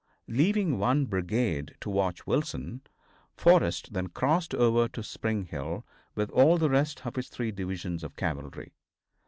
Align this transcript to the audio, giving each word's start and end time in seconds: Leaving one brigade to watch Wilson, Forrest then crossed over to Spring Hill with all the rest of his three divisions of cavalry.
Leaving 0.27 0.79
one 0.79 1.05
brigade 1.05 1.75
to 1.79 1.87
watch 1.87 2.25
Wilson, 2.25 2.81
Forrest 3.37 3.93
then 3.93 4.07
crossed 4.07 4.55
over 4.55 4.87
to 4.87 5.03
Spring 5.03 5.43
Hill 5.45 5.85
with 6.15 6.31
all 6.31 6.57
the 6.57 6.71
rest 6.71 7.05
of 7.05 7.15
his 7.15 7.29
three 7.29 7.51
divisions 7.51 8.03
of 8.03 8.15
cavalry. 8.15 8.73